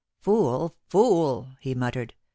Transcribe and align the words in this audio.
"Fool! 0.19 0.73
Fool!" 0.89 1.49
he 1.59 1.75
muttered. 1.75 2.15